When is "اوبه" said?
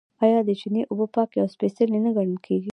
0.89-1.05